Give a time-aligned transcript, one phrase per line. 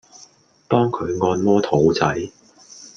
[0.67, 2.07] 幫佢按摩肚仔